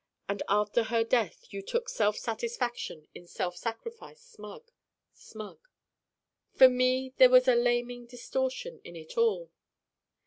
[0.27, 4.71] And after her death you took self satisfaction in self sacrifice: smug
[5.13, 5.59] smug.
[6.55, 9.51] For me there was a laming distortion in it all.